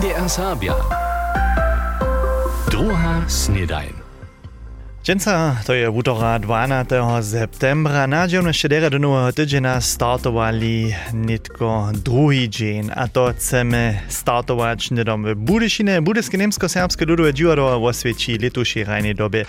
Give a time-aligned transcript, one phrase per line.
[0.00, 0.74] NDR Sabia.
[2.70, 3.92] Druga snedajn.
[5.04, 7.22] Dżęca to je wutora 12.
[7.22, 8.06] septembra.
[8.06, 15.24] Na dziewne szczedere do nowego tydzienia startowali nitko drugi dzień, a to chcemy startować niedom
[15.24, 16.02] w Budyšinie.
[16.02, 19.44] Budyskie niemsko-serbskie ludowe dziwadło oswieci letušej rajnej dobie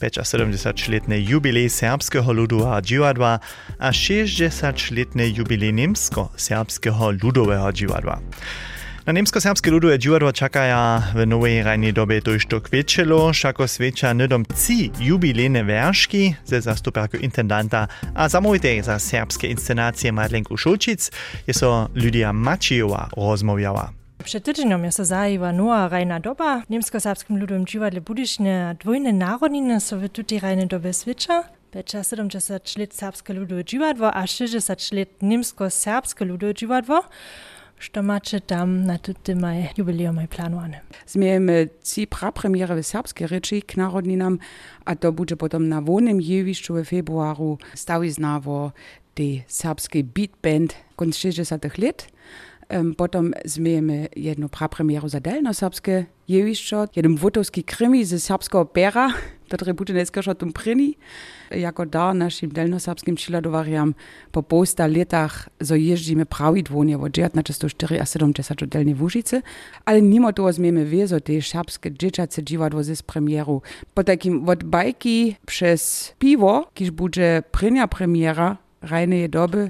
[0.00, 3.38] 75-letny jubilej serbskiego ludowego dziwadła,
[3.78, 8.20] a 60-letny jubilej niemsko-serbskiego ludowego dziwadła.
[9.06, 14.12] Na nemsko-srpski ludu je džuado čakaja v novej rajni dobi to išto kvečelo, šako sveča
[14.12, 21.10] nedom ci jubilene verški ze zastuparko intendanta, a samovite za srpske inscenacije Madlenku Šočic
[21.46, 23.92] je so Lidija Mačijova rozmovjava.
[24.24, 26.62] Przed tydzieniem jest zajęła nowa rajna doba.
[26.70, 31.44] Niemsko-serbskim ludom dziwadle budyśnie dwójne narodniny są tutaj rajne doby switcha.
[31.70, 37.02] Peča 70 let srpske ludo dživadvo, a 60 let nemsko-srpske ludo dživadvo.
[37.78, 40.80] Što macie tam na tym maj jubileum planowane?
[41.06, 44.38] Zmiejemy ci prapremiere w serbskiej reči k narodninam,
[44.84, 48.72] a to będzie potom na wolnym jewiszczu w februaru stawiznawo
[49.16, 52.08] de serbskiej beat band konc 60 lat.
[52.68, 53.32] Um, potom
[54.16, 59.14] jedną prapremieru za delno-serbskie jewiszczo, jeden wotowski krimi ze serbskiego bera,
[59.54, 60.94] który bude dneska o tym pryni.
[61.50, 63.94] Jako dar naszym delno-serbskim śladowariam
[64.32, 69.42] po posta latach zo jeździmy prawidłonie od 1904 a 70 delnie Łużycy,
[69.84, 73.62] ale mimo toho zmiemy wiezo te serbskie dzieciace dziwadło z premieru.
[73.94, 79.68] Po takim od bajki przez piwo, kiż bude prynia premiera rajnej doby,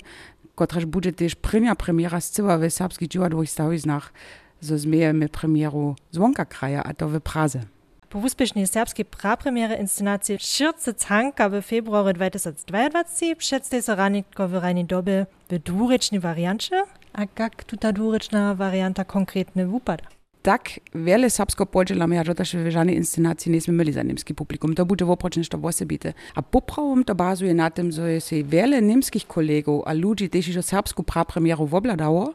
[0.57, 4.12] kotraż bude też prynia premiera z cyła w serbskich dziwadłych stawiznach,
[4.61, 7.61] zo zmiejemy premieru zwonka kraja, a to w Praze.
[8.09, 14.84] Po úspěšnej serbskej prapremiere inscenacji Širce Canka w februaru 2022 przedstawi się ranitko w rajnej
[14.84, 16.84] dobie w dwurečnej wariancie.
[17.12, 20.16] A jak tuta dwurečna warianta konkretnie wypada?
[20.47, 24.75] Tak wiele serbsko podzielamy, a to też w żadnej inscenacji nie mieli za niemski publikum.
[24.75, 26.12] To będzie woprocznie to osobite.
[26.34, 30.65] A poprawom to bazuje na tym, że jest wiele niemskich kolegów, a ludzi też już
[30.65, 32.34] serbską prapremieru wobladało,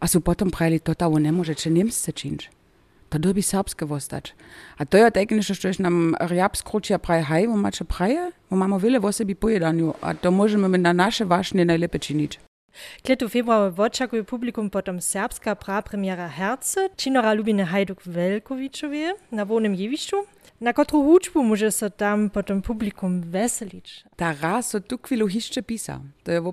[0.00, 2.50] a są potem prali, to to nie może czy niemscy czynić.
[3.10, 4.34] To dobi serbskie wostać.
[4.78, 8.80] A to jest eigentlich, że nam riab skrócia praj haj, bo macie praje, bo mamy
[8.80, 12.40] wiele osobi pojedaniu, a to możemy na nasze ważne najlepiej czynić.
[13.02, 20.16] Kletu februar oczekuje publikum potom serbska prapremiera Herce, činora Lubine Hajduk Velkovičovie na wolnym jewiszczu.
[20.60, 24.04] Na kotru huczbu może się tam potom publikum weselić.
[24.16, 26.00] Ta raz so tu chwilu hiszcze pisa.
[26.24, 26.44] To jest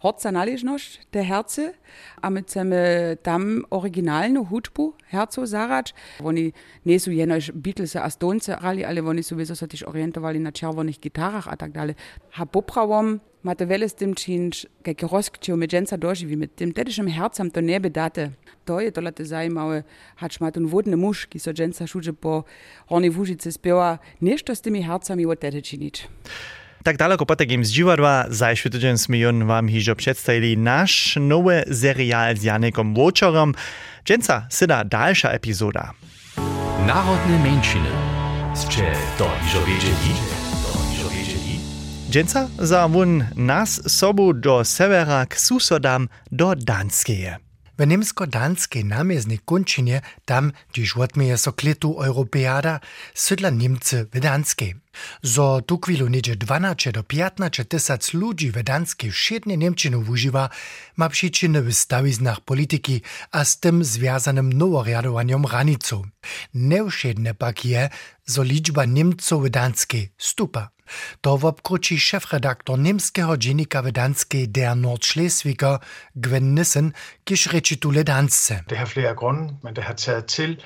[0.00, 1.74] horca należność te herce,
[2.22, 5.94] a my chcemy tam oryginalną huczbu herców zarać.
[6.24, 6.52] Oni
[6.86, 11.00] nie są jenoś Beatles a Stones rali, ale oni są wiedzą, też orientowali na czerwonych
[11.00, 11.94] gitarach a tak dalej.
[12.36, 16.72] A poprawom ma to wiele z tym czynć, jak rozkcił my dżęca dożywi, mit tym
[16.72, 18.30] tetycznym hercem to nie date.
[18.64, 19.82] To je to late zajmawe,
[20.16, 22.44] hacz ma ten wodny muż, ki so dżęca szudzie po
[22.86, 26.08] hornej wóżyce spiewa, nieszto z tymi hercami o tete czynić.
[26.84, 32.36] Tak daleko po takim z dziwadła zajszły tydzień smijon wam hižo przedstawili nasz nowy serial
[32.36, 33.54] z Janekom Łoczorem.
[34.04, 35.92] Dżęca syda dalsza epizoda.
[36.86, 37.88] Narodne mężczyny.
[39.42, 40.14] Hižo wiedzieli?
[40.62, 41.60] To hižo wiedzieli?
[42.10, 47.49] Dżęca za wun nas sobu do severa k susodam do Danskeje.
[47.80, 52.80] W niemsko-danskiej namieznej kończynie, tam, gdzieś odmieje so kletu Europeada,
[53.14, 54.74] sydla Niemcy w Danskiej.
[55.22, 60.48] Zo tu chwilu niedzie 12 do 15 tysac ludzi w Danskiej wszednie Niemczynu używa,
[60.96, 66.02] ma przyczyny w stawiznach polityki, a z tym związanym noworiadowaniem ranicą.
[66.54, 67.88] Neuszedne pak je,
[68.26, 70.70] zo liczba Niemców w Danskiej stupa.
[71.20, 75.78] To wobkruci szefredaktor niemskiego dziennika wydanskiej Der Nordschleswiger
[76.16, 76.92] Gwen Nissen,
[77.24, 78.64] kisz reči danse.
[78.68, 80.62] Det har flere grunde, men det har taget til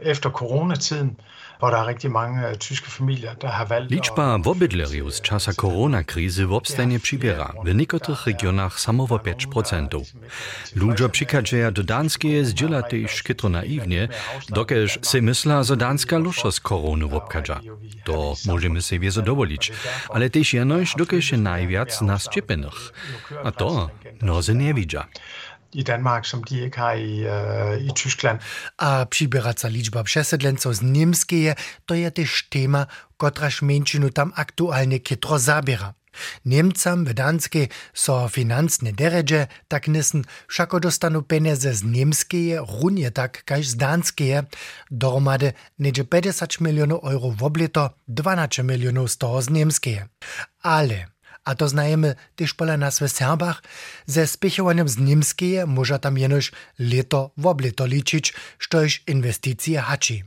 [0.00, 1.20] efter coronatiden,
[1.58, 5.52] hvor der er rigtig mange øh, tyske familier, der har valgt Liczba wobydlerjów z czasa
[5.52, 10.04] koronakrizy w obstanie przybiera, w niektórych regionach samowo 5%.
[10.76, 14.08] Ludzie przykadzeja do Danskie zdziela też kytro naiwnie,
[14.48, 17.60] dokeż se mysla, że Danska lusza z koronu wobkadza.
[18.04, 19.72] To możemy sobie zadowolić,
[20.08, 22.92] ale też jenoś dokeż najwiac nas ciepenych.
[23.44, 23.90] A to
[24.22, 25.06] noze nie widza.
[25.72, 28.40] I Danmark, som de ikke har i, øh, i Tyskland.
[28.78, 31.54] A přiberaca liczba přesedlencov z Niemskeje,
[31.86, 32.86] to je też tema,
[33.16, 35.94] kotraž menšinu tam aktualnie kitro zabiera.
[36.44, 43.44] Niemcam w Danskiej so finansne deredże, tak nissen wszako dostanu pieniądze z niemskeje, runie tak
[43.44, 44.42] kaž z danskeje,
[44.90, 50.08] dohromady niedzie 50 milionów euro w oblito, 12 milionów z toho z niemskeje.
[50.62, 51.06] Ale
[51.46, 53.62] A to znajemy też pola nas w Serbach,
[54.06, 60.22] ze spiechowaniem z niemskie może tam jenoś leto w obleto liczyć, sztoś inwestycje haczy.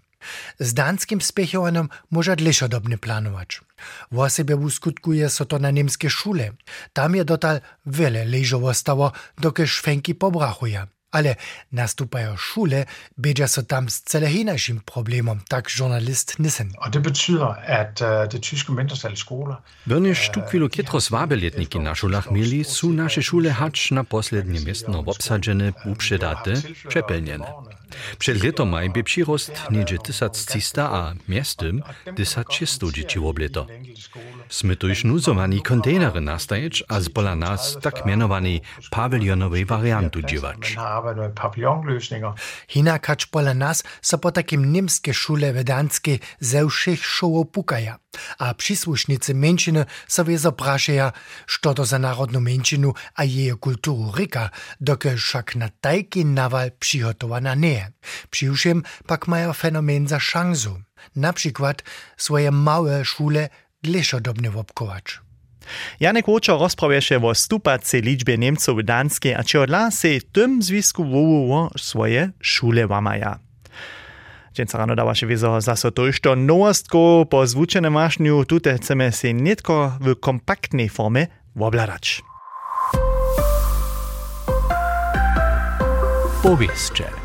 [0.59, 3.61] Z danskim spiechowaniem może dlejszodobnie planować.
[4.11, 6.51] W sobie uskutkuje so to na niemskie szule.
[6.93, 10.87] Tam je dotal wiele leżowo stało, dokie szwęki pobrachuje.
[11.11, 11.35] Ale
[11.71, 12.85] nastupają szule,
[13.17, 16.71] będzie so tam z cele inaczym problemom, tak journalist Nissen.
[16.77, 19.55] Og det betyder, at uh, det tyske mindretal skoler...
[19.87, 25.03] Wenn ich tukwilu kietro swabeletniki na szulach mieli, su nasze szule hacz na poslednie miestno
[25.05, 26.53] obsadzene, uprzedate,
[26.87, 27.45] przepelniene.
[28.17, 31.83] Przed letomaj by przyrost niedzie 1300 a miastem
[32.15, 33.67] 1300 dzieci w obleto.
[34.49, 40.21] Sme tu już nuzowani kontenery nastajeć, a z pola nas tak mianowani pawilionowej wariantu
[40.99, 42.31] arbejder med papillonløsninger.
[42.69, 47.97] Hina Kačpola nas sa potakim nemske šule vedanske ze všech šov pukaja,
[48.37, 51.11] a příslušnice menšine sa veza prašeja,
[51.45, 54.49] što to za narodnu menšinu a jeje kulturu rika,
[54.79, 57.91] doke však na tajki naval přihotovana ne.
[58.29, 60.77] Přiušim pak maja fenomen za šanzu.
[61.15, 61.83] Na przykład
[62.17, 63.49] swoje małe szule
[63.83, 65.28] gleszodobny wopkować.
[65.99, 70.61] Janek Łocio rozprawiesze o stupacej liczbie Niemców w Danskiej, a czy odla se w tym
[70.61, 73.39] związku wołowo swoje szule łamaja.
[74.53, 78.45] Dzień rano dała się wiedzą za so to jeszcze nowostko po zwłóczonym maszniu.
[78.45, 81.27] Tutaj chcemy się nie tylko w kompaktnej formie
[81.59, 82.21] obladać.
[86.43, 87.18] Powieście.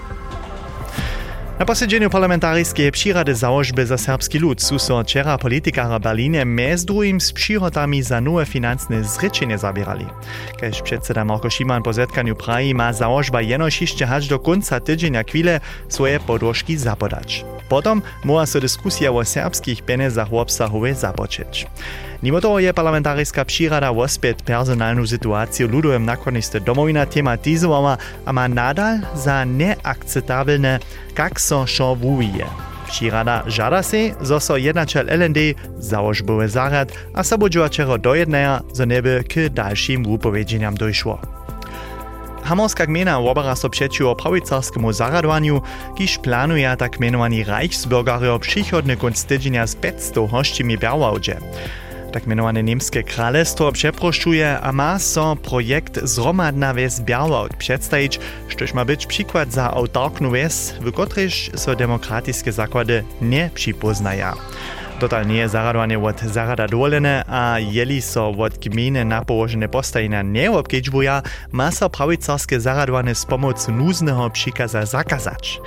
[1.58, 7.20] Na posiedzeniu parlamentarskiej przyrady założby za serbski lud su so wczera politykara Berlinie mez drugim
[7.20, 10.06] z przychodami za nowe finansne zryczenie zabierali.
[10.60, 15.22] Kaž przedseda Marko Šiman po zetkaniu praji ma założba jenoś jeszcze aż do końca tydzienia
[15.22, 17.44] chwile swoje podłożki zapodać.
[17.68, 21.66] Potom mogła so dyskusja o serbskich pieniądzach obsahowe započeć.
[22.24, 29.04] Mimo toho je parlamentarijska přírada ospět personálnu situáciu ľudovým nakoniste domovina tematizowała, a ma nadal
[29.12, 30.80] za neakceptabilne,
[31.12, 32.48] kak so šo vuvije.
[32.86, 35.38] Přírada žada se, zo so jednačel LND
[37.14, 41.43] a sabodžovačero dojednaja, zo neby k dalším wupowiedźeniam dojšło.
[42.44, 45.62] Hamorska gmina obara so przeciwko prawicarskiemu zaradowaniu,
[45.96, 51.36] kiż planuje tak mianowani Reichsbürgerio przychodny konc tydzienia z 500 hościmi białałdzie.
[52.12, 58.84] Tak mianowane niemskie królestwo przeproszuje, a ma so projekt Zromadna wes Białot przedstawić, sztoż ma
[58.84, 64.26] być przykład za autarknu wes, w którejż so demokratyczne zakłady nie przypoznają.
[64.98, 70.22] Total nie je zaradowanie od zarada dolene, a jeli so od gminy na położone postajenia
[70.22, 75.60] nie obkedźbuja, ma so prawicarskie zaradowanie z pomocą nuznego przykaza zakazać.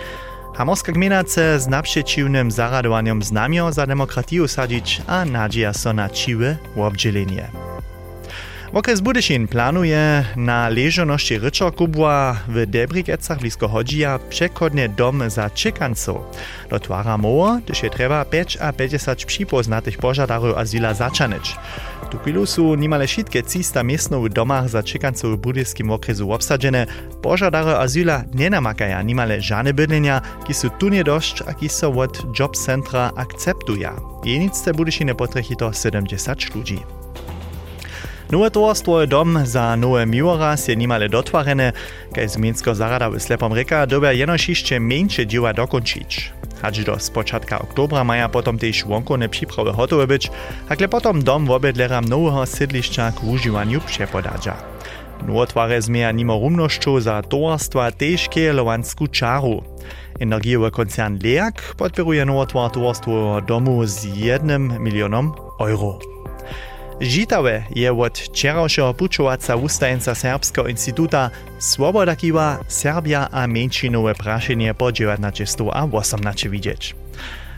[0.56, 6.58] Hamorska gmina chce z naprzeciwnym zaradowaniem znamio za demokratiju sadzić, a nadzieja so na ciłe
[6.76, 7.77] obdzielenie.
[8.74, 16.18] Okres Budyšin planuje na leżoności Rycza Kubła w Debrikecach blisko Hodzija przekodny dom za czekanców.
[16.70, 21.56] Do twara moło, gdyż je trzeba 5 a 50 przypoznatych pożadarów azyla zaczanyć.
[22.12, 26.86] Tu chwilu są niemale wszystkie 300 miejsców w domach za czekanców w budyskim okresu obsadzone.
[27.22, 31.04] Pożadary azyla nie namakają niemale żadne bydlenia, ki są tu nie
[31.48, 33.90] a ki są od job centra akceptują.
[34.24, 36.97] Jenicce Budyšine potrechí to 70 ludzi.
[38.32, 41.72] Nowe towarstwo dom za nowe miłoraz je nimale dotwarene,
[42.14, 46.34] kaj zmiensko zarada w Slepom Reka dobia jeszcze mniejsze dzieła dokończyć.
[46.62, 50.32] Hacz do spočatka oktobra maja potom też łąkone przyprawy hotowe być,
[50.70, 54.56] hakle potom dom wobydleram nowego sydliszcza k używaniu przepodadza.
[55.28, 59.64] Nowotware zmienia nimo rumnoszczu za towarstwa też kielowansku czaru.
[60.20, 66.17] Energiowy koncern LEAK podpieruje nowotwar towarstwo domu z jednym milionom euro.
[66.98, 71.30] Žitawe je od včerajšieho pučovaca ustajenca Serbského instituta
[71.62, 75.22] Svoboda kiwa Serbia a menšinové prašenie po 19
[75.70, 76.98] a 18 widzieć.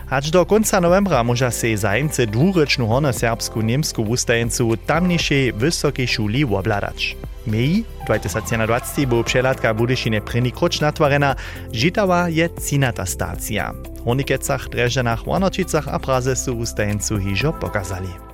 [0.09, 6.45] Aż do końca novembra może se zajemcy dwuryczną horno serbsku niemsku ustajencu tamniejszej wysokiej szuli
[6.45, 7.15] obladać.
[7.47, 11.35] Mei 2020 był przelatka Budyšine prynny kroč natwarena,
[11.71, 13.73] Žitawa je cinata stacja.
[13.95, 18.28] W Hornikecach, Dreżanach, Warnočicach a Praze su ustajencu hižo pokazali.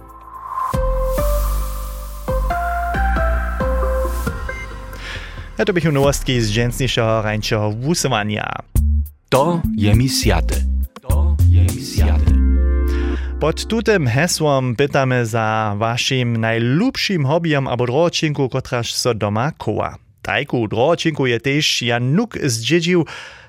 [5.58, 8.56] Ja to bych nowostki z dżęsniejszego rańczego wusowania.
[9.30, 10.56] To je mi siate.
[11.02, 12.32] To je mi siate.
[13.40, 19.96] Pod tutym hesłom pytamy za waszym najlubszym hobbyem albo droczinku, kotraż so doma koła.
[20.22, 23.06] Tajku droczinku je też Januk z dziedził,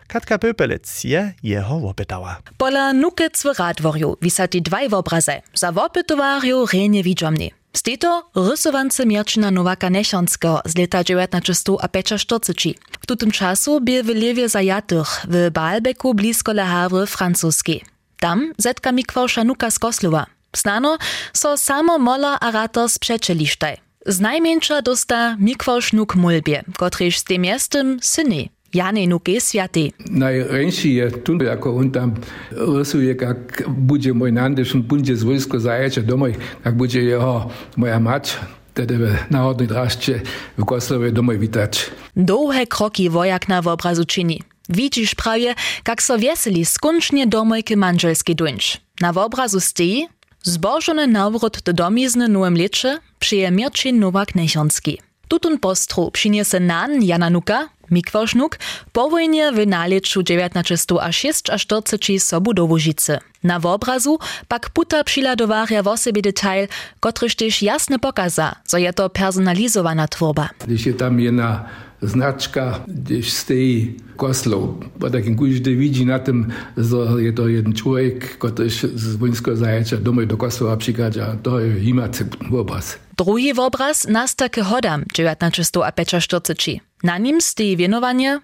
[0.09, 2.37] Katka Pöpelec je jeho opytała.
[2.59, 5.43] Pola nukec w radworju wisati dwaj w obraze.
[5.55, 7.51] Za opytowarju renie widzomni.
[7.77, 12.79] Z tejto rysowance Mierčina Nowaka Nechonskiego z leta 1945.
[13.01, 17.85] W tutym czasu był w Lewie zajatych w Baalbeku blisko Le Havre francuskiej.
[18.21, 20.27] Tam zetka Mikwał Szanuka z Koslowa.
[20.57, 20.99] Znano
[21.33, 23.77] so samo mola a rato sprzeczelisztaj.
[24.07, 28.49] Z najmniejsza dosta Mikwał Sznuk Mulbie, kotryż z tym jestem syny.
[28.75, 29.93] Jane Nuke Światy.
[30.11, 32.15] Najręsi je tu, jako on tam
[32.51, 38.37] rysuje, jak będzie mój nandyszyn bundzie z wojsko zajecze domoj, jak będzie jeho moja mać,
[38.75, 40.21] wtedy w narodnej drażcie
[40.59, 41.91] w Koslowie domoj witać.
[42.17, 44.43] Długie kroki wojakna w obrazu czyni.
[44.69, 45.55] Widzisz prawie,
[45.89, 48.81] jak so wieseli skończnie domojky manżelski duńcz.
[49.01, 50.07] Na obrazu stoi
[50.43, 54.99] zbożony nawrót do domizny nowym lecze przyje Mirczyn Nowak Nechonski.
[55.29, 58.59] Tutun postru przyniesie nan Jana Nuka, Mikwošnuk,
[58.93, 63.19] po wojnie w naleczu 1946 sobu do Łużycy.
[63.45, 64.19] Na obrazu
[64.49, 66.69] pak puta przyladowaria w osobie detail,
[67.01, 70.49] kotryż też jasne pokaza, je to personalizowana tworba.
[70.67, 71.65] Když je tam jedna
[72.03, 78.39] znaczka, gdzieś stoi Koslow, bo takim każdy widzi na tym, że je to jeden człowiek,
[78.39, 83.06] który z wojskiego zajęcia domoj do Koslowa przykazał, to jest imacy obraz.
[83.19, 86.81] Druhý obraz Nastake Hodam 1945.
[87.05, 88.39] Na ním stojí venovanie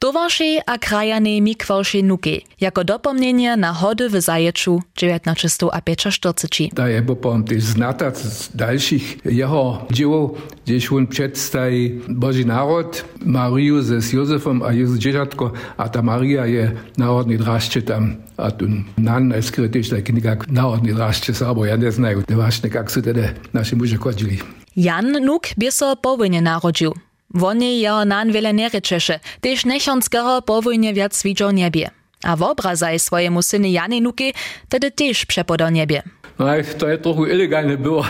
[0.00, 6.74] Towaršej a krajane mikwałšej nuki, jako dopomnienie na hody w zajeczu 1945.
[6.74, 13.82] Da je potom też znata z dalszych jeho dzieł, gdzieś on przedstawi Boży Naród, Mariu
[13.82, 18.66] z Józefem a Jezus dzieciatko, a ta Maria je narodny draszcze tam, a tu
[18.98, 23.00] nan jest krytyś taki jak narodny draszcze, sabo ja nie znają, to właśnie jak są
[23.00, 24.38] wtedy nasi muže chodzili.
[24.76, 26.94] Jan Nuk by so po wojnie narodził.
[27.34, 31.90] Nan wiele nie rečeše, tež nechonského po wojnie viac widział niebie.
[32.24, 34.34] A w obrazaj swojemu syny Jany Nuki
[34.68, 36.02] tedy tež przepodał niebie.
[36.40, 36.46] No,
[36.78, 38.04] to je trochu ilegalne było.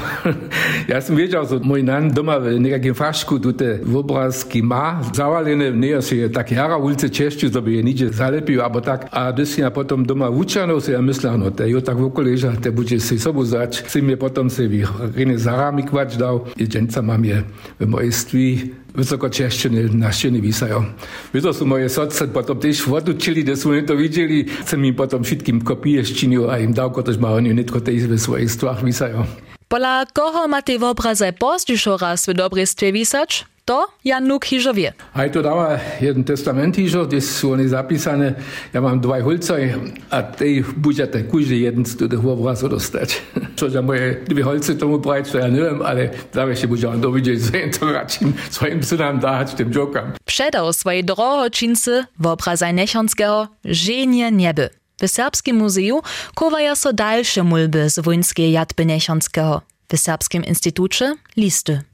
[0.89, 5.01] ja sam wiedział, że mój nan doma w niejakim faszku tutaj obrazki ma.
[5.15, 9.09] Zawalene, nie jest je tak jara ulice cieszczy, żeby je nidzie zalepił, albo tak.
[9.11, 12.73] A gdy ja potom doma uczano, so ja myślał, no jo tak w okoleża, te
[12.73, 13.83] będzie się sobą zać.
[13.87, 14.87] Sy mnie potom se wie,
[15.17, 16.45] rene zarami kłacz dał.
[16.57, 17.43] I dżęca mam je
[17.81, 20.85] w mojstwi visoko češčine naščini visajo.
[21.33, 25.61] Vedno so moje sodce potem tež vodučili, da smo to videli, sem jim potem šitkim
[25.65, 29.27] kopije ščinil, a jim dal kot ožmavanju netko te izve svojih stvar visajo.
[29.71, 33.45] Pola koho imate v obraze postišo raz v dobre stve visač?
[33.71, 34.93] To Jan Nuk hižo wie.
[35.15, 38.35] A to dała jeden testament hižo, gdzie są one zapisane.
[38.73, 39.75] Ja mam dwa holce,
[40.11, 43.23] a tej budżete każdy jeden z tych obrazów dostać.
[43.57, 46.89] Co ja moje dwie holce tomu brać, to ja nie wiem, ale zawsze się będzie
[46.89, 50.13] on dowiedzieć, że to raczej swoim synom dać, tym jokam.
[50.25, 54.71] Przedał swojej drohočince w obrazaj Nechonskiego żenie nieby.
[55.03, 56.03] W Serbskim Muzeju
[56.37, 59.63] chowają so dalsze mulby z wojskiej jadby Nechonskiego.
[59.93, 61.90] W Serbskim Instytucie listy.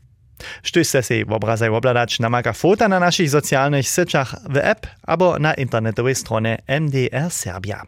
[0.62, 5.55] Štuj ste si obrazaj obladać namaka fota na naszych socjalnych sieciach w app albo na
[5.55, 7.83] internetowej stronie MDR Serbia.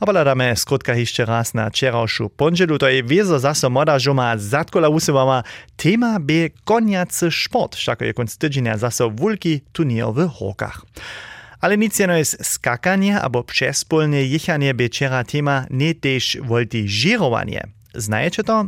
[0.00, 4.38] A poladamy skrótka jeszcze raz na wczorajszą poniedzielu, to jest wiezo zaso moda, że ma
[4.38, 5.42] zatkola usuwała
[5.76, 10.82] tema by koniacy sport, wszak je konc tydzienia zaso wulki turnier w hokach.
[11.60, 17.75] Ale nic jeno jest skakanie albo przespólne jechanie by wczera tema nie też voltigirowanie.
[17.96, 18.64] Znajecie to?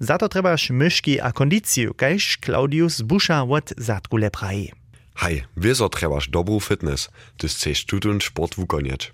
[0.00, 4.72] Za to trebaš myški a kondiciju, kajž Claudius Buscha od Zatkule praji.
[5.16, 7.08] Hej, wieso trebaš dobrú fitness,
[7.40, 9.12] ty chceš tutun sport wukonieć.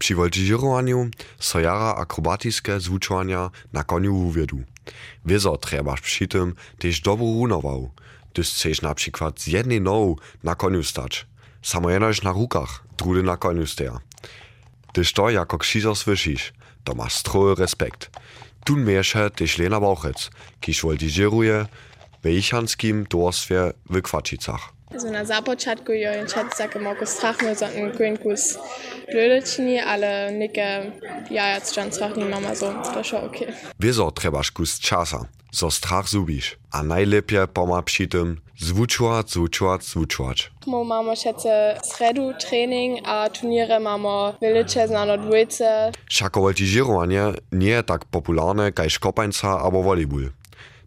[0.00, 4.64] Przy voltigirowaniu so jara akrobatiske zvučovania na koniu uwiedu.
[5.24, 7.92] Wieso trebaš przy tym też dobrú runował.
[8.32, 11.26] Ty chceš na przykład z jednej nogu na koniu stać.
[11.62, 11.88] Samo
[12.22, 14.00] na rukach, drudy na koniu steja.
[14.92, 16.52] Tyż to jako kšizo słyszysz,
[16.84, 18.10] to masz stroje respekt.
[18.64, 21.68] tunmersche Tischlena Bauchitz, Kischwol die Geruje,
[22.22, 24.72] Beichanski im Dorsfer Wilkwatschizach.
[25.10, 28.56] Na započatku jo in čet tako mogo strach me za en kuinkus
[29.12, 30.92] blödečni, ale neke
[31.30, 33.36] jajac džan strach ni mama so, to šo ok.
[33.78, 40.36] Wieso trebaš kus časa, so strach zubiš, a najlepje poma przy tym zvučovat, zvučovat, zvučovat.
[40.66, 45.92] Mo mamo šece sredu trening a turniere mamo veliče znano dvojce.
[46.08, 50.30] Všako voltigirowanie nie tak popularne kaj škopańca albo volejbol.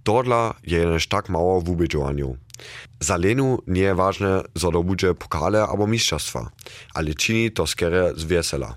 [0.06, 2.38] Dodla je jenež tak mało w ubiedżowaniu.
[3.00, 6.52] Za Lenu nie je ważne, zo dobudże pokale albo mistrzostwa,
[6.94, 8.76] ale czyni to skierę z wiesela.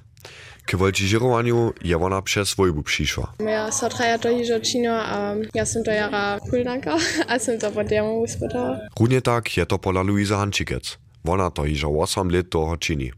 [0.66, 3.32] K voltigirowaniu je ona przez wojbu przyszła.
[3.38, 6.97] Ja so traja to hižo čino a ja sam to jara kulnanka,
[7.28, 8.78] a sam to podjemu uspytała.
[9.00, 10.99] Równie tak je to pola Luisa Hančikec.
[11.25, 13.12] Ona to hižo 8 let toho czyni.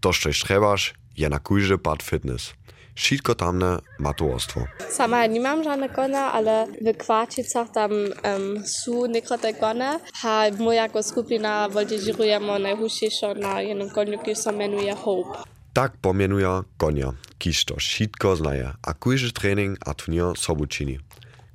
[0.00, 2.54] To, što trebaš, je na kujże pad fitness.
[3.00, 4.60] Wszystko tamne maturostwo.
[4.90, 11.02] Sama nie mam żadne kona, ale w Kwarcicach tam um, są niektóre kone, a moja
[11.02, 15.38] skupina voltigirujemy najhuśniejszą na jednym koniu, który się menuje Hope.
[15.72, 20.98] Tak pomienuje konia, kiż to wszystko znaje, a kujże trening a turnier sobu čini.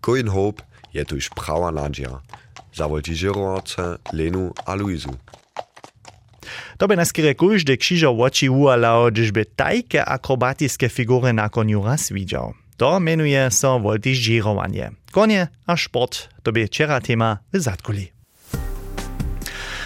[0.02, 2.22] Kojin Hope je tuż prawa nadzieja.
[2.74, 5.14] Za voltigirowace Lenu a Luizu.
[6.78, 12.54] To by naskire każdy krzyżo oči ualał, gdyżby tajke akrobatiske figury na koniu raz widział.
[12.78, 14.92] To menuje so voltigirowanie.
[15.12, 18.16] Konie a sport to by wczera tema w Zatkuli.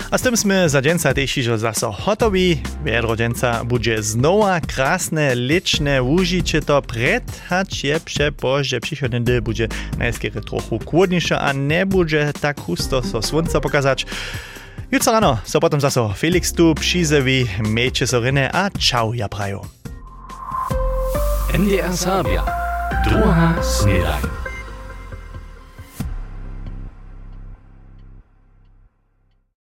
[0.10, 2.58] A z tym sme za dženca tešižo zaso hotovi.
[2.82, 9.70] Vedro dženca bude znova krasne, lične užiče to pred, hač je przepožde przychodny dy bude
[10.02, 14.10] najskiery trochu kłodniejsze, a nie bude tak husto so słońca pokazać.
[14.92, 19.62] Jutro rano so potem zaso Felix tu przyzewi, miejcie sorynę, a ciao ja prajo.
[21.54, 22.44] NDR Sabia.
[23.06, 24.39] Druga Snedajn.